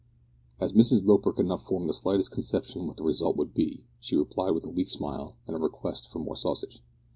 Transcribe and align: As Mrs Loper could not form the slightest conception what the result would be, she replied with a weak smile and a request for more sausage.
As 0.59 0.73
Mrs 0.73 1.05
Loper 1.05 1.31
could 1.31 1.45
not 1.45 1.61
form 1.61 1.85
the 1.85 1.93
slightest 1.93 2.31
conception 2.31 2.87
what 2.87 2.97
the 2.97 3.03
result 3.03 3.37
would 3.37 3.53
be, 3.53 3.85
she 3.99 4.15
replied 4.15 4.49
with 4.55 4.65
a 4.65 4.69
weak 4.69 4.89
smile 4.89 5.35
and 5.45 5.55
a 5.55 5.59
request 5.59 6.09
for 6.09 6.17
more 6.17 6.35
sausage. 6.35 6.81